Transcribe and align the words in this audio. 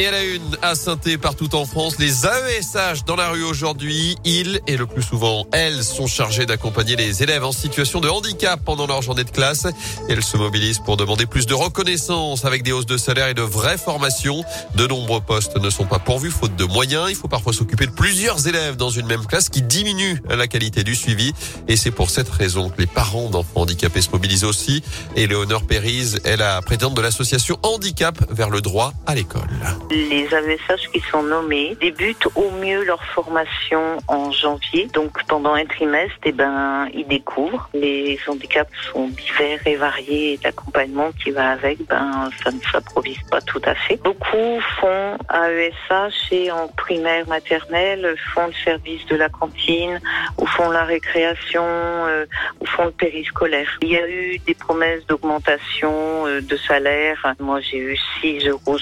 Et 0.00 0.06
à 0.06 0.12
la 0.12 0.24
une, 0.24 0.56
à 0.62 0.74
saint 0.74 0.98
partout 1.20 1.54
en 1.54 1.66
France, 1.66 1.98
les 1.98 2.24
AESH 2.24 3.04
dans 3.04 3.16
la 3.16 3.28
rue 3.28 3.44
aujourd'hui. 3.44 4.16
Ils, 4.24 4.62
et 4.66 4.78
le 4.78 4.86
plus 4.86 5.02
souvent 5.02 5.46
elles, 5.52 5.84
sont 5.84 6.06
chargés 6.06 6.46
d'accompagner 6.46 6.96
les 6.96 7.22
élèves 7.22 7.44
en 7.44 7.52
situation 7.52 8.00
de 8.00 8.08
handicap 8.08 8.58
pendant 8.64 8.86
leur 8.86 9.02
journée 9.02 9.24
de 9.24 9.30
classe. 9.30 9.66
Elles 10.08 10.24
se 10.24 10.38
mobilisent 10.38 10.78
pour 10.78 10.96
demander 10.96 11.26
plus 11.26 11.44
de 11.44 11.52
reconnaissance 11.52 12.46
avec 12.46 12.62
des 12.62 12.72
hausses 12.72 12.86
de 12.86 12.96
salaire 12.96 13.28
et 13.28 13.34
de 13.34 13.42
vraies 13.42 13.76
formations. 13.76 14.42
De 14.74 14.86
nombreux 14.86 15.20
postes 15.20 15.58
ne 15.58 15.68
sont 15.68 15.84
pas 15.84 15.98
pourvus 15.98 16.30
faute 16.30 16.56
de 16.56 16.64
moyens. 16.64 17.10
Il 17.10 17.14
faut 17.14 17.28
parfois 17.28 17.52
s'occuper 17.52 17.84
de 17.84 17.92
plusieurs 17.92 18.48
élèves 18.48 18.76
dans 18.76 18.88
une 18.88 19.06
même 19.06 19.26
classe 19.26 19.50
qui 19.50 19.60
diminue 19.60 20.22
la 20.30 20.46
qualité 20.46 20.82
du 20.82 20.94
suivi. 20.94 21.34
Et 21.68 21.76
c'est 21.76 21.90
pour 21.90 22.08
cette 22.08 22.30
raison 22.30 22.70
que 22.70 22.80
les 22.80 22.86
parents 22.86 23.28
d'enfants 23.28 23.60
handicapés 23.60 24.00
se 24.00 24.08
mobilisent 24.10 24.44
aussi. 24.44 24.82
Et 25.14 25.26
Léonore 25.26 25.66
Périse 25.66 26.22
est 26.24 26.38
la 26.38 26.62
présidente 26.62 26.94
de 26.94 27.02
l'association 27.02 27.58
Handicap 27.62 28.18
vers 28.30 28.48
le 28.48 28.62
droit 28.62 28.94
à 29.04 29.14
l'école. 29.14 29.50
Les 29.90 30.32
AESH 30.32 30.88
qui 30.92 31.00
sont 31.00 31.24
nommés 31.24 31.76
débutent 31.80 32.28
au 32.36 32.50
mieux 32.52 32.84
leur 32.84 33.04
formation 33.06 33.98
en 34.06 34.30
janvier. 34.30 34.86
Donc 34.94 35.24
pendant 35.26 35.54
un 35.54 35.64
trimestre, 35.64 36.16
eh 36.24 36.30
ben, 36.30 36.88
ils 36.94 37.06
découvrent. 37.08 37.68
Les 37.74 38.16
handicaps 38.28 38.70
sont 38.92 39.08
divers 39.08 39.66
et 39.66 39.74
variés 39.74 40.34
et 40.34 40.40
l'accompagnement 40.44 41.10
qui 41.12 41.32
va 41.32 41.50
avec, 41.50 41.84
ben, 41.88 42.30
ça 42.42 42.52
ne 42.52 42.60
s'improvise 42.60 43.20
pas 43.30 43.40
tout 43.40 43.60
à 43.64 43.74
fait. 43.74 43.96
Beaucoup 43.96 44.60
font 44.80 45.18
AESH 45.28 46.32
et 46.32 46.52
en 46.52 46.68
primaire 46.68 47.26
maternelle 47.26 48.14
font 48.32 48.46
le 48.46 48.52
service 48.64 49.04
de 49.06 49.16
la 49.16 49.28
cantine 49.28 50.00
ou 50.38 50.46
font 50.46 50.70
la 50.70 50.84
récréation 50.84 51.64
euh, 51.64 52.26
ou 52.60 52.66
font 52.66 52.84
le 52.84 52.92
périscolaire. 52.92 53.68
Il 53.82 53.88
y 53.88 53.96
a 53.96 54.08
eu 54.08 54.38
des 54.38 54.54
promesses 54.54 55.04
d'augmentation 55.06 56.26
euh, 56.26 56.40
de 56.40 56.56
salaire. 56.56 57.34
Moi, 57.40 57.60
j'ai 57.60 57.78
eu 57.78 57.98
6,66 58.22 58.48
euros 58.48 58.78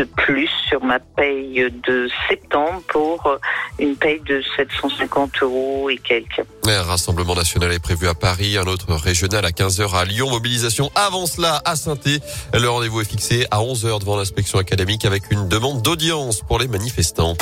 de 0.00 0.04
plus 0.04 0.48
sur 0.66 0.82
ma 0.82 0.98
paye 0.98 1.70
de 1.86 2.08
septembre 2.26 2.82
pour 2.88 3.26
euh, 3.26 3.36
une 3.78 3.96
paye 3.96 4.20
de 4.20 4.42
750 4.56 5.42
euros 5.42 5.90
et 5.90 5.98
quelques. 5.98 6.42
Un 6.66 6.82
rassemblement 6.82 7.34
national 7.34 7.70
est 7.72 7.82
prévu 7.82 8.08
à 8.08 8.14
Paris, 8.14 8.56
un 8.56 8.64
autre 8.64 8.94
régional 8.94 9.44
à 9.44 9.50
15h 9.50 9.94
à 9.94 10.06
Lyon. 10.06 10.30
Mobilisation 10.30 10.90
avant 10.94 11.26
cela 11.26 11.60
à 11.66 11.76
saint 11.76 11.98
Le 12.54 12.66
rendez-vous 12.66 13.02
est 13.02 13.10
fixé 13.10 13.46
à 13.50 13.58
11h 13.58 14.00
devant 14.00 14.16
l'inspection 14.16 14.58
académique 14.58 15.04
avec 15.04 15.30
une 15.30 15.48
demande 15.48 15.82
d'audience 15.82 16.40
pour 16.40 16.58
les 16.58 16.68
manifestants. 16.68 17.36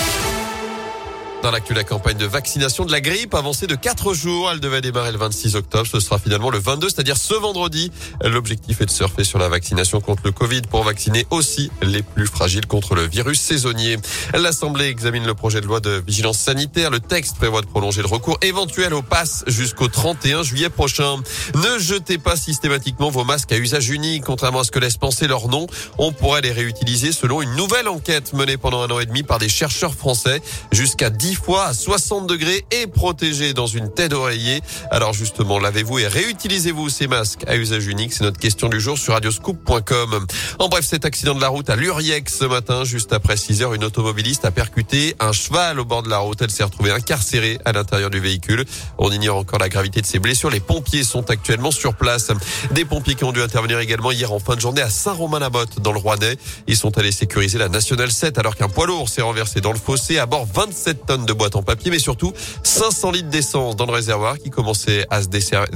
Dans 1.41 1.53
l'actu, 1.53 1.72
la 1.72 1.84
campagne 1.84 2.17
de 2.17 2.27
vaccination 2.27 2.84
de 2.84 2.91
la 2.91 3.00
grippe 3.00 3.33
avancée 3.33 3.69
de 3.69 3.77
4 3.77 4.12
jours. 4.12 4.50
Elle 4.50 4.58
devait 4.58 4.81
démarrer 4.81 5.12
le 5.12 5.19
26 5.19 5.55
octobre. 5.55 5.86
Ce 5.86 6.00
sera 6.00 6.19
finalement 6.19 6.50
le 6.50 6.58
22, 6.58 6.89
c'est-à-dire 6.89 7.17
ce 7.17 7.33
vendredi. 7.33 7.92
L'objectif 8.25 8.81
est 8.81 8.86
de 8.86 8.91
surfer 8.91 9.22
sur 9.22 9.39
la 9.39 9.48
vaccination 9.48 10.00
contre 10.00 10.22
le 10.25 10.33
Covid 10.33 10.62
pour 10.62 10.83
vacciner 10.83 11.28
aussi 11.31 11.70
les 11.81 12.03
plus 12.03 12.27
fragiles 12.27 12.66
contre 12.66 12.97
le 12.97 13.06
virus 13.06 13.41
saisonnier. 13.41 13.98
L'Assemblée 14.34 14.86
examine 14.86 15.25
le 15.25 15.34
projet 15.34 15.61
de 15.61 15.66
loi 15.66 15.78
de 15.78 16.03
vigilance 16.05 16.39
sanitaire. 16.39 16.91
Le 16.91 16.98
texte 16.98 17.36
prévoit 17.36 17.61
de 17.61 17.66
prolonger 17.66 18.03
le 18.03 18.09
recours 18.09 18.39
éventuel 18.42 18.92
au 18.92 19.03
pass 19.03 19.44
jusqu'au 19.47 19.86
31 19.86 20.42
juillet 20.42 20.70
prochain. 20.70 21.19
Ne 21.55 21.78
jetez 21.78 22.19
pas 22.19 22.34
systématiquement 22.34 23.11
vos 23.11 23.22
masques 23.22 23.53
à 23.53 23.59
usage 23.59 23.91
unique. 23.91 24.25
Contrairement 24.25 24.61
à 24.61 24.64
ce 24.64 24.72
que 24.72 24.81
laisse 24.81 24.97
penser 24.97 25.28
leur 25.28 25.47
nom, 25.47 25.69
on 25.98 26.11
pourrait 26.11 26.41
les 26.41 26.53
réutiliser 26.53 27.12
selon 27.12 27.42
une 27.42 27.55
nouvelle 27.55 27.86
enquête 27.86 28.33
menée 28.33 28.56
pendant 28.56 28.83
un 28.83 28.91
an 28.91 28.98
et 28.98 29.06
demi 29.06 29.22
par 29.22 29.39
des 29.39 29.48
chercheurs 29.48 29.94
français. 29.94 30.42
Jusqu'à 30.72 31.11
10 31.11 31.27
fois 31.36 31.66
à 31.66 31.74
60 31.74 32.26
degrés 32.26 32.64
et 32.70 32.86
protégé 32.86 33.54
dans 33.54 33.66
une 33.66 33.92
tête 33.92 34.10
d'oreiller. 34.10 34.60
Alors 34.90 35.12
justement, 35.12 35.58
lavez-vous 35.58 35.98
et 36.00 36.06
réutilisez-vous 36.06 36.88
ces 36.88 37.06
masques 37.06 37.44
à 37.46 37.56
usage 37.56 37.86
unique. 37.86 38.12
C'est 38.12 38.24
notre 38.24 38.38
question 38.38 38.68
du 38.68 38.80
jour 38.80 38.98
sur 38.98 39.14
radioscoop.com. 39.14 40.26
En 40.58 40.68
bref, 40.68 40.84
cet 40.84 41.04
accident 41.04 41.34
de 41.34 41.40
la 41.40 41.48
route 41.48 41.68
à 41.70 41.76
Luriec 41.76 42.28
ce 42.30 42.44
matin, 42.44 42.84
juste 42.84 43.12
après 43.12 43.36
6 43.36 43.62
heures, 43.62 43.74
une 43.74 43.84
automobiliste 43.84 44.44
a 44.44 44.50
percuté 44.50 45.14
un 45.20 45.32
cheval 45.32 45.80
au 45.80 45.84
bord 45.84 46.02
de 46.02 46.10
la 46.10 46.18
route. 46.18 46.40
Elle 46.40 46.50
s'est 46.50 46.64
retrouvée 46.64 46.90
incarcérée 46.90 47.58
à 47.64 47.72
l'intérieur 47.72 48.10
du 48.10 48.20
véhicule. 48.20 48.64
On 48.98 49.10
ignore 49.10 49.38
encore 49.38 49.58
la 49.58 49.69
gravité 49.69 50.00
de 50.00 50.06
ses 50.06 50.19
blessures. 50.19 50.50
Les 50.50 50.60
pompiers 50.60 51.04
sont 51.04 51.30
actuellement 51.30 51.70
sur 51.70 51.94
place. 51.94 52.30
Des 52.72 52.84
pompiers 52.84 53.14
qui 53.14 53.24
ont 53.24 53.32
dû 53.32 53.42
intervenir 53.42 53.78
également 53.78 54.10
hier 54.12 54.32
en 54.32 54.38
fin 54.38 54.54
de 54.54 54.60
journée 54.60 54.82
à 54.82 54.91
Saint-Romain-la-Botte 54.91 55.80
dans 55.80 55.92
le 55.92 55.98
Rouennais. 55.98 56.36
Ils 56.66 56.76
sont 56.76 56.97
allés 56.98 57.12
sécuriser 57.12 57.58
la 57.58 57.69
Nationale 57.69 58.10
7 58.10 58.38
alors 58.38 58.56
qu'un 58.56 58.69
poids 58.69 58.86
lourd 58.86 59.08
s'est 59.08 59.22
renversé 59.22 59.60
dans 59.60 59.72
le 59.72 59.78
fossé 59.78 60.19
à 60.19 60.26
bord 60.26 60.47
27 60.53 61.06
tonnes 61.06 61.17
de 61.26 61.32
boîtes 61.32 61.56
en 61.56 61.62
papier, 61.62 61.90
mais 61.90 61.98
surtout 61.98 62.32
500 62.62 63.10
litres 63.12 63.28
d'essence 63.28 63.76
dans 63.76 63.86
le 63.86 63.92
réservoir 63.92 64.38
qui 64.38 64.50
commençait 64.50 65.06
à 65.10 65.22
se 65.22 65.28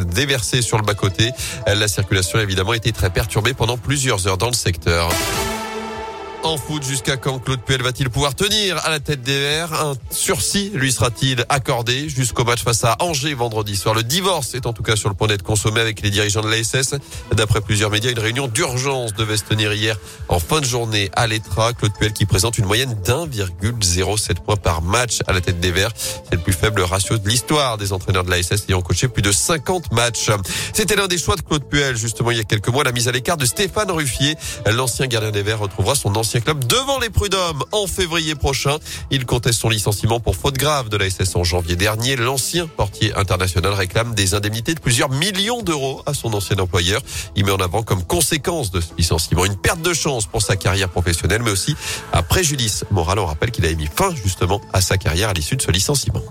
déverser 0.05 0.63
sur 0.63 0.79
le 0.79 0.85
bas-côté. 0.85 1.31
La 1.67 1.89
circulation 1.89 2.39
évidemment 2.39 2.75
été 2.75 2.93
très 2.93 3.11
perturbée 3.11 3.55
pendant 3.55 3.77
plusieurs 3.77 4.27
heures 4.27 4.39
dans 4.39 4.49
le 4.49 4.55
secteur. 4.55 5.11
En 6.45 6.57
foot, 6.57 6.85
jusqu'à 6.85 7.17
quand 7.17 7.39
Claude 7.39 7.61
Puel 7.61 7.83
va-t-il 7.83 8.11
pouvoir 8.11 8.35
tenir 8.35 8.77
à 8.85 8.91
la 8.91 8.99
tête 8.99 9.23
des 9.23 9.39
Verts 9.39 9.73
Un 9.75 9.95
sursis 10.11 10.73
lui 10.75 10.93
sera-t-il 10.93 11.45
accordé 11.49 12.09
jusqu'au 12.09 12.43
match 12.43 12.65
face 12.65 12.83
à 12.83 12.97
Angers 12.99 13.35
vendredi 13.35 13.77
soir 13.77 13.95
Le 13.95 14.03
divorce 14.03 14.57
est 14.57 14.67
en 14.67 14.73
tout 14.73 14.83
cas 14.83 14.97
sur 14.97 15.09
le 15.09 15.15
point 15.15 15.29
d'être 15.29 15.45
consommé 15.45 15.81
avec 15.81 16.03
les 16.03 16.11
dirigeants 16.11 16.41
de 16.41 16.49
l'ASS. 16.49 16.97
D'après 17.37 17.61
plusieurs 17.61 17.91
médias, 17.91 18.11
une 18.11 18.19
réunion 18.19 18.49
d'urgence 18.49 19.15
devait 19.15 19.37
se 19.37 19.45
tenir 19.45 19.73
hier 19.73 19.97
en 20.29 20.41
fin 20.41 20.61
de 20.61 20.65
journée 20.65 21.11
à 21.15 21.29
l'Etra. 21.29 21.75
Claude 21.75 21.93
Puel 21.93 22.13
qui 22.13 22.27
présente 22.27 22.59
une 22.59 22.67
moyenne 22.67 22.97
d'1,07 23.05 24.41
points 24.45 24.57
par 24.57 24.83
match 24.83 25.21
à 25.29 25.33
la 25.33 25.41
tête 25.41 25.61
des 25.61 25.71
Verts. 25.71 25.93
C'est 25.97 26.35
le 26.35 26.43
plus 26.43 26.55
faible 26.55 26.81
ratio 26.81 27.19
de 27.19 27.29
l'histoire 27.29 27.79
des 27.79 27.93
entraîneurs 27.93 28.25
de 28.25 28.31
l'ASS 28.31 28.65
ayant 28.69 28.83
coaché 28.83 29.07
plus 29.07 29.23
de 29.23 29.31
50 29.31 29.93
matchs. 29.93 30.31
C'était 30.73 30.97
l'un 30.97 31.07
des 31.07 31.19
choix 31.19 31.37
de 31.37 31.43
Claude 31.43 31.65
Puel 31.69 31.97
justement 31.97 32.33
il 32.33 32.39
y 32.39 32.41
a 32.41 32.45
quelques 32.45 32.69
mois. 32.69 32.83
La 32.83 32.91
mise 32.91 33.07
à 33.07 33.13
l'écart 33.13 33.37
de 33.37 33.47
Stéphane 33.47 33.93
Ruffier. 33.93 34.35
L'ancien 34.67 35.07
gardien 35.07 35.31
des 35.31 35.43
Verts 35.43 35.61
retrouvera 35.61 35.95
son 35.95 36.17
ancien 36.17 36.32
devant 36.41 36.99
les 36.99 37.11
prud'hommes 37.11 37.63
en 37.73 37.87
février 37.87 38.35
prochain. 38.35 38.79
Il 39.11 39.27
conteste 39.27 39.61
son 39.61 39.69
licenciement 39.69 40.21
pour 40.21 40.37
faute 40.37 40.57
grave 40.57 40.89
de 40.89 40.97
la 40.97 41.09
SS 41.09 41.37
en 41.37 41.45
janvier 41.45 41.77
dernier. 41.77 42.17
L'ancien 42.17 42.67
portier 42.67 43.15
international 43.15 43.75
réclame 43.75 44.15
des 44.15 44.35
indemnités 44.35 44.75
de 44.75 44.81
plusieurs 44.81 45.11
millions 45.11 45.63
d'euros 45.63 46.03
à 46.07 46.15
son 46.15 46.33
ancien 46.33 46.59
employeur. 46.59 47.03
Il 47.37 47.45
met 47.45 47.53
en 47.53 47.59
avant 47.59 47.83
comme 47.83 48.03
conséquence 48.05 48.71
de 48.71 48.81
ce 48.81 48.89
licenciement 48.97 49.45
une 49.45 49.57
perte 49.57 49.83
de 49.83 49.93
chance 49.93 50.27
pour 50.27 50.43
sa 50.43 50.57
carrière 50.57 50.89
professionnelle, 50.89 51.43
mais 51.43 51.51
aussi 51.51 51.77
un 52.13 52.23
préjudice 52.23 52.85
moral. 52.91 53.19
On 53.19 53.27
rappelle 53.27 53.51
qu'il 53.51 53.67
a 53.67 53.73
mis 53.75 53.87
fin 53.87 54.15
justement 54.15 54.61
à 54.73 54.81
sa 54.81 54.99
carrière 54.99 55.29
à 55.29 55.33
l'issue 55.33 55.57
de 55.57 55.63
ce 55.63 55.71
licenciement. 55.71 56.23